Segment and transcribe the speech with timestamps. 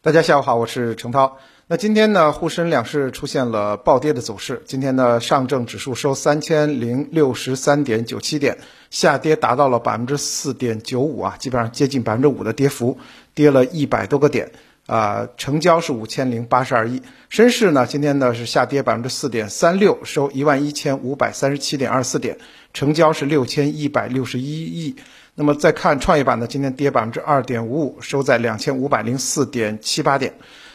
[0.00, 1.38] 大家下午好，我是程涛。
[1.66, 4.62] 那今天呢，沪深两市出现了暴跌的走势。
[4.64, 8.58] 今天呢，上证指数收三千零六十三点九七点，
[8.90, 12.96] 下跌达到了百分之四点九五啊，基本上接近百分之五的跌幅，
[13.34, 14.52] 跌了一百多个点
[14.86, 15.26] 啊。
[15.36, 17.02] 成交是五千零八十二亿。
[17.28, 22.38] 深市呢，今天呢是下跌百分之四点三六，收一万一千五百三十七点二四点，
[22.72, 24.94] 成交是六千一百六十一亿。
[25.40, 30.34] 那么再看创业板呢，今天跌百分之二点五五，收在两千五百零四点七八点。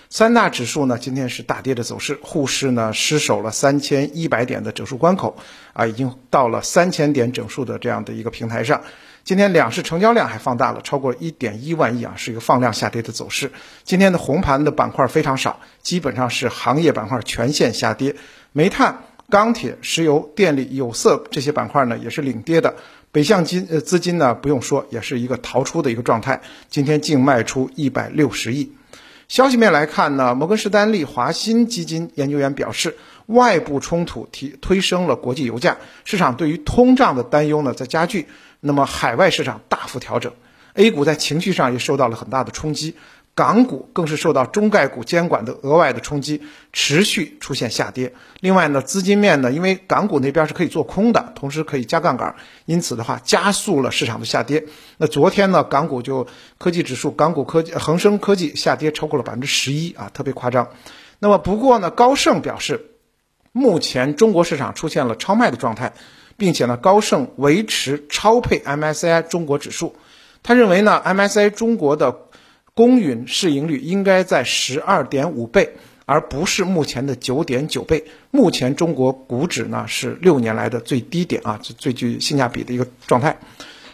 [0.09, 5.35] 三大指数呢，今天是大跌的走势，沪市呢失守了三千一百点的整数关口，
[5.73, 8.81] 啊，已经到了三千点整数的这样的一个平台上。
[9.25, 13.51] 今天两市成交量还放大了，超过一点一万亿啊，是一个放量下跌的走势。
[13.83, 18.15] 今天的红盘的板块非常少，基本上是行业板块全线下跌，
[18.53, 22.75] 煤炭、钢铁、石油、电力、有色这些板块呢也是领跌的。
[23.11, 28.73] 北向金呃资金呢不用说，也是一个逃出的一个状态，今天净卖出一百六十亿。
[29.27, 38.27] 消息面来看呢，摩根士丹利、华新基金研究员表示，外部冲突提推升了国际油价，市场对于通胀的担忧呢在加剧，
[38.59, 40.31] 那么海外市场大幅调整
[40.75, 42.93] ，A 股在情绪上也受到了很大的冲击。
[43.35, 48.13] 港股更是受到中概股监管的额外的冲击，持续出现下跌。
[48.41, 54.65] 另外呢，资金面呢，因为港股那边是可以做空的，同时可以加杠杆，因此的话加速了市场的下跌。
[54.97, 56.27] 那昨天呢，港股就
[56.59, 60.69] 科技指数，港股科技恒生科技下跌超过了百分之十一啊，特别夸张。
[61.17, 62.91] 那么不过呢，高盛表示，
[63.51, 65.93] 目前中国市场出现了超卖的状态，
[66.37, 69.95] 并且呢，高盛维持超配 MSCI 中国指数。
[70.43, 72.22] 他认为呢，MSCI 中国的。
[72.75, 75.75] 公允市盈率应该在十二点五倍，
[76.07, 78.03] 而不是目前的九点九倍。
[78.31, 83.37] 目前中国股指呢是六年来的最低点啊，最最具性价比的一个状态。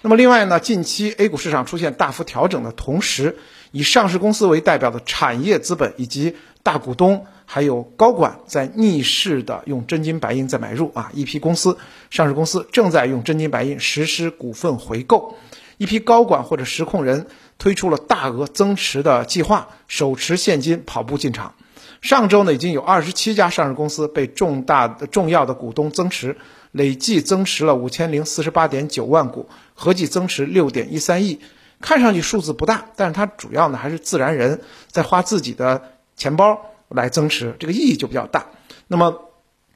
[0.01, 3.35] 那么另外呢，近期 A 股市场出现大幅调整的同时，
[3.71, 11.77] 以上市公司为代表的产业资本以及大股东还有高管在逆势的用真金白银在买入啊，一批公司
[12.09, 15.35] 上市公司正在用真金白银实施股份回购。
[15.77, 17.27] 一批高管或者实控人
[17.59, 21.53] 推出了大额增持的计划，手持现金跑步进场。
[22.01, 26.37] 上周呢，已经有二十七家上市公司被重大的重要的股东增持，
[26.71, 31.39] 累计增持了五千零四十八点九万股，合计增持六点一三亿。
[31.79, 35.83] 看上去数字不大，但是它主要呢还是自然人在花自己的
[36.15, 38.47] 钱包来增持，这个意义就比较大。
[38.87, 39.28] 那么。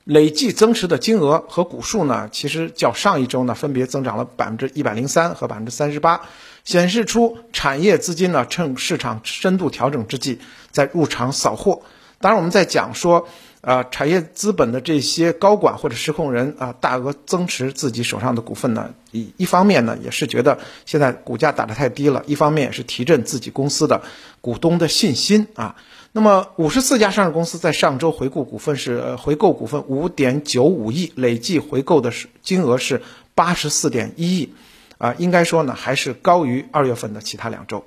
[0.03, 6.22] 累计增持的金额和股数呢，其实较上一周呢分别增长了百分之一百零三和百分之三十八，
[6.66, 10.40] 显示出产业资金呢趁市场深度调整之际
[10.72, 11.81] 在入场扫货。
[12.19, 13.28] 当然，我们在讲说，
[13.62, 24.02] 呃，产业资本的这些高管或者实控人啊，大额增持自己手上的股份呢，一一方面呢也是觉得现在股价打得太低了，一方面也是提振自己公司的
[24.41, 25.75] 股东的信心啊。
[26.16, 33.01] 那么，五十四家上市公司在上周回购股份是回购股份五点九五亿，累计回购的是金额是
[33.34, 34.53] 八十四点一亿，
[35.00, 37.84] 啊，应该说呢还是高于二月份的其他两周。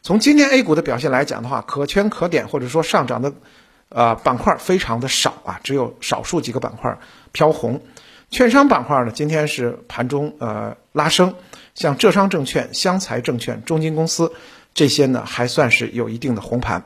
[0.00, 3.32] 从今天 A 股的表现来讲的话，可圈可点或者说上涨的，
[3.88, 6.96] 呃板块非常的少啊，只有少数几个板块
[7.32, 7.82] 飘红。
[8.30, 11.34] 券商板块呢，今天是盘中呃拉升，
[11.74, 14.32] 像浙商证券、湘财证券、中金公司
[14.72, 16.84] 这些呢，还算是有一定的红盘。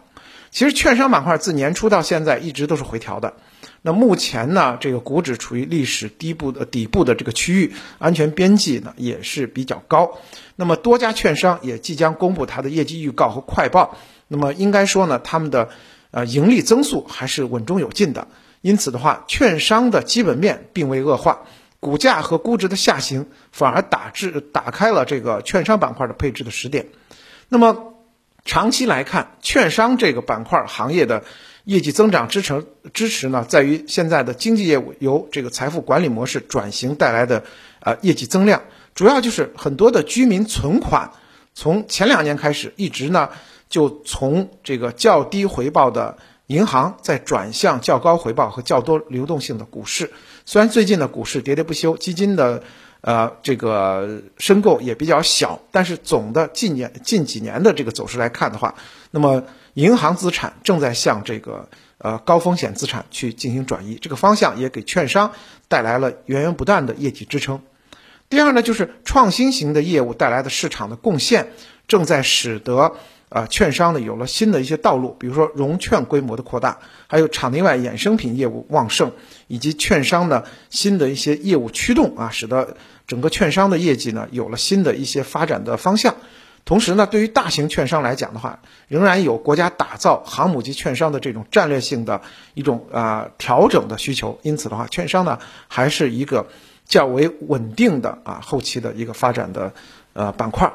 [0.50, 3.34] 其实券商板块自年初到现在一直都是回调的，
[3.82, 10.18] 那目前呢，这个股指处于历史低部的底部的这个区域，安全边际呢也是比较高。
[10.56, 13.96] 那么多家券商也即将公布它的业绩预告和快报，
[14.26, 15.68] 那么应该说呢，他们的
[16.10, 18.26] 呃盈利增速还是稳中有进的。
[18.60, 21.42] 因此的话，券商的基本面并未恶化，
[21.78, 26.88] 股价和估值的下行反而打至打开了这个券商板块的配置的时点。
[27.48, 27.89] 那么。
[28.50, 31.22] 长期来看，券商这个板块行业的
[31.62, 37.44] 业绩增长支撑支持呢，在于现在的经济业务由这个财富管理模式转型带来的
[37.78, 41.12] 呃业绩增量，主要就是很多的居民存款
[41.54, 43.28] 从前两年开始，一直呢
[43.68, 50.10] 就从这个较低回报的银行再转向较高回报和较多流动性的股市。
[50.44, 52.64] 虽然最近的股市喋喋不休，基金的。
[53.02, 58.74] 呃，这个申购也比较小，但是总的近年近几年的这个走势来看的话，
[59.10, 59.42] 那么
[59.74, 61.68] 银行资产正在向这个
[61.98, 65.32] 呃高风险资产去进行转移，这个方向也给券商
[65.68, 67.60] 带来了源源不断的业绩支撑。
[68.28, 71.52] 第二呢，就是创新型的业务带来的市场的贡献，
[71.88, 72.92] 正在使得。
[73.30, 79.12] 啊，券商呢有了新的一些道路，比如说融券规模的扩大，还有场内外衍生品业务旺盛，
[79.46, 86.16] 以及券商呢新的一些业务驱动啊，使得整个券商的业绩呢有了新的一些发展的方向。
[86.64, 92.20] 同时呢，对于大型券商来讲的话，仍然有国家打造航母级券商的这种战略性的
[92.54, 94.38] 一种啊调整的需求。
[94.42, 95.38] 因此的话，券商呢
[95.68, 96.48] 还是一个
[96.84, 99.72] 较为稳定的啊后期的一个发展的
[100.12, 100.72] 呃板块。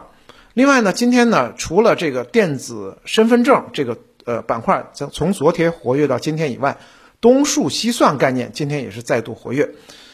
[0.55, 6.77] 另外呢，今天呢，除了这个电子身份证这个呃板块从从昨天活跃到今天以外，
[7.19, 9.71] 东数西算概念今天也是再度活跃。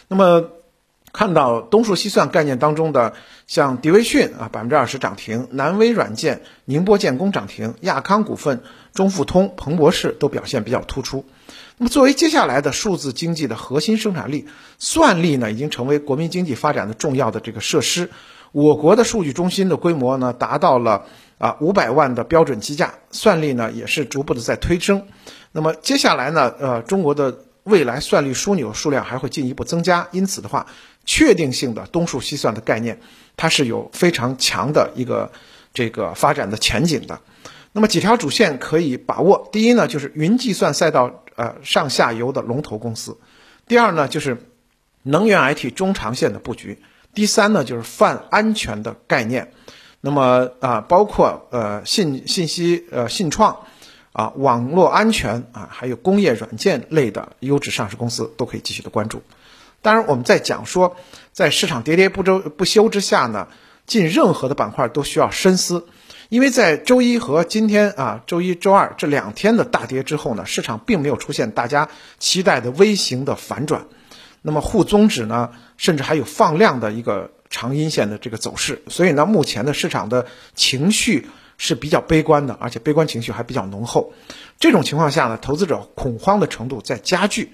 [0.07, 0.49] 那么
[1.13, 3.13] 看到东数西算概念当中的
[3.45, 8.63] 像迪威讯啊百分之二十涨停，南威软件、宁波建工涨停，亚康股份、
[8.95, 11.23] 中富通、彭博士都表现比较突出。
[11.77, 14.47] 那么作为接下来的数字经济的核心生产力，
[14.79, 18.09] 算力呢已经成为国民经济发展的重要的这个设施。
[18.51, 21.05] 我国的数据中心的规模呢，达到了
[21.37, 25.07] 啊五百万的标准机架，算力呢也是逐步的在推升。
[25.51, 30.67] 那么接下来呢，呃，中国的未来算力枢纽数量还会进一步增加，因此的话，
[31.05, 32.99] 确定性的东数西算的概念，
[33.37, 35.31] 它是有非常强的一个
[35.73, 37.19] 这个发展的前景的。
[37.71, 43.13] 那么几条主线可以把握，第一呢，就是云计算赛道呃上下游的龙头公司；
[43.65, 44.45] 第二呢，就是
[45.03, 46.79] 能源 IT 中长线的布局。
[47.13, 49.51] 第三呢，就是泛安全的概念，
[49.99, 53.57] 那么啊，包括呃信信息呃信创，
[54.13, 59.21] 啊网络安全啊，还有工业软件类的优质上市公司都可以继续的关注。
[59.81, 60.95] 当然，我们在讲说，
[61.33, 63.47] 在市场跌跌不周不休之下呢，
[63.85, 65.87] 进任何的板块都需要深思，
[66.29, 73.85] 因为在周一和今天啊周一周二这两天的大跌之后呢，市场并没有出现大家期待的微型的反转。
[74.43, 81.27] 那么沪综指呢，甚至还有放量的一个长阴线的这个走势，所以呢，目前的市场的情绪
[81.59, 84.13] 是比较悲观的，而且悲观情绪还比较浓厚。
[84.57, 87.51] 这种情况下呢，投资者恐慌的程度在加剧。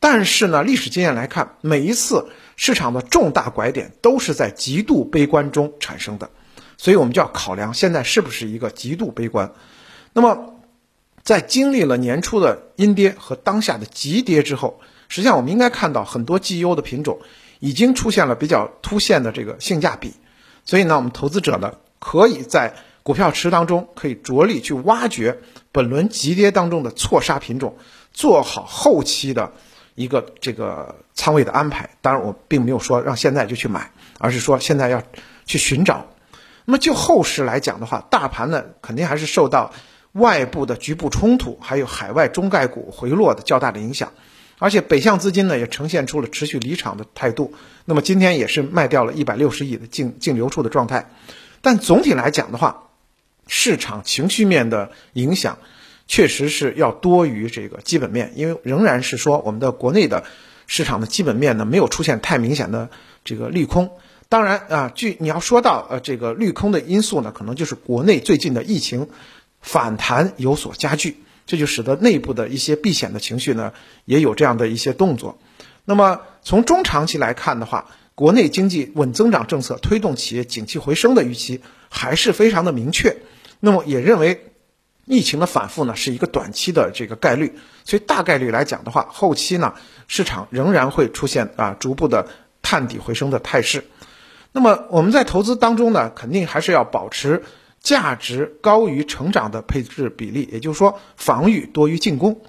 [0.00, 6.30] 但是呢，历史经验来看，每一次市场的重大拐点都是在极度悲观中产生的，
[6.78, 9.52] 所以我们就要考量现在是不是一个极度悲观。
[10.14, 10.62] 那么，
[11.22, 14.80] 在经历了年初的阴跌和当下的急跌之后。
[15.12, 17.20] 实际上，我们应该看到很多绩优的品种
[17.60, 20.14] 已经出现了比较凸显的这个性价比，
[20.64, 22.72] 所以呢，我们投资者呢可以在
[23.02, 25.38] 股票池当中可以着力去挖掘
[25.70, 27.76] 本轮急跌当中的错杀品种，
[28.14, 29.52] 做好后期的
[29.94, 31.90] 一个这个仓位的安排。
[32.00, 35.02] 当然，我并没有说让现在就去买，而是说现在要
[35.44, 36.06] 去寻找。
[36.64, 39.72] 那么就后市来讲的话，大盘呢肯定还是受到
[40.12, 44.10] 外部的局部冲突，还有海外中概股回落的较大的影响。
[44.62, 47.52] 而且北向资金呢也呈现出了持续离场的态度，
[47.84, 51.10] 那么今天也是卖掉了一百六十亿的净净流出的状态，
[51.62, 52.84] 但总体来讲的话，
[53.48, 55.58] 市场情绪面的影响
[56.06, 60.22] 确实是要多于这个基本面，因为仍然是说我们的国内的
[60.68, 62.88] 市场的基本面呢没有出现太明显的
[63.24, 63.90] 这个利空。
[64.28, 69.08] 当然啊，据你要说到呃这个利空的因素呢，可能就是国内最近的疫情
[69.60, 71.16] 反弹有所加剧。
[71.46, 73.72] 这就使得内部的一些避险的情绪呢，
[74.04, 75.38] 也有这样的一些动作。
[75.84, 81.60] 那么从中长期来看的话，国内经济稳增长政策推动企业景气回升的预期
[81.90, 83.16] 还是非常的明确。
[83.60, 84.52] 那么也认为
[85.04, 89.74] 疫情的反复呢是一个短期的这个概率，所以大概率来讲的话，后期呢
[90.06, 92.28] 市场仍然会出现啊逐步的
[92.62, 93.84] 探底回升的态势。
[94.52, 97.42] 那么我们在投资当中呢，肯定还是要保持。
[97.82, 102.40] 价值高于成长的配置比例，也就是说防御多于进攻。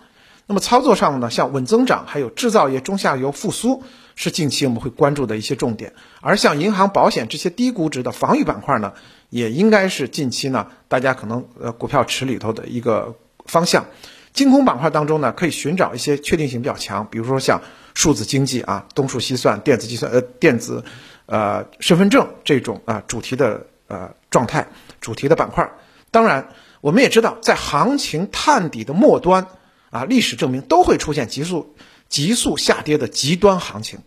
[0.46, 3.82] 那么操作上呢，像稳增长还有制造业中下游复苏
[4.16, 5.94] 是近期我们会关注的一些重点。
[6.22, 8.94] 而像银行、保险这些低估值的防御板块呢，
[9.30, 13.86] 也应该是近期呢大家可能呃股票池里头的一个方向。
[14.34, 17.62] 金控板块当中呢，可以寻找一些确定性比较强，比如说像
[17.94, 20.84] 数字经济啊、东数西算、电子计算呃电子
[21.26, 24.68] 呃身份证这种啊主题的呃状态。
[25.00, 25.70] 主题的板块，
[26.12, 29.48] 当然，我们也知道，在行情探底的末端，
[29.90, 31.76] 啊，历史证明都会出现急速、
[32.08, 34.00] 急速下跌的极端行情。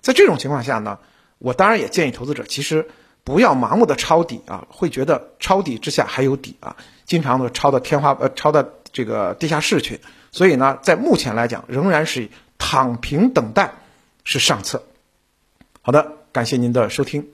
[0.00, 0.98] 在这种情况下呢，
[1.36, 2.88] 我当然也建议投资者，其实
[3.24, 10.00] 不要盲目的抄底啊，会觉得抄底之下还有底啊，经常的抄到天花呃，抄到这个地下室去。
[10.30, 13.74] 所以呢，在目前来讲，仍然是躺平等待
[14.24, 14.82] 是上策。
[15.82, 17.28] 好的，感谢您的收听。